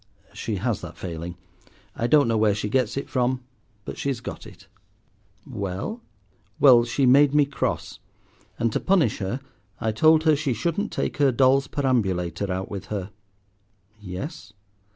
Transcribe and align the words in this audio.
She 0.33 0.55
has 0.55 0.81
that 0.81 0.97
failing. 0.97 1.37
I 1.95 2.07
don't 2.07 2.27
know 2.27 2.35
where 2.35 2.55
she 2.55 2.69
gets 2.69 2.97
it 2.97 3.07
from, 3.07 3.43
but 3.85 3.99
she's 3.99 4.19
got 4.19 4.47
it. 4.47 4.65
"Well?" 5.45 6.01
"Well, 6.59 6.85
she 6.85 7.05
made 7.05 7.35
me 7.35 7.45
cross; 7.45 7.99
and, 8.57 8.73
to 8.73 8.79
punish 8.79 9.19
her, 9.19 9.41
I 9.79 9.91
told 9.91 10.23
her 10.23 10.35
she 10.35 10.55
shouldn't 10.55 10.91
take 10.91 11.17
her 11.17 11.31
doll's 11.31 11.67
perambulator 11.67 12.51
out 12.51 12.71
with 12.71 12.85
her." 12.87 13.11
"Yes?" 13.99 14.53